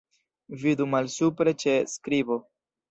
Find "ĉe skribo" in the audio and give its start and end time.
1.65-2.45